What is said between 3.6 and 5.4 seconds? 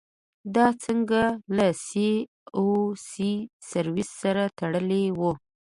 سرویسس سره تړلې وه.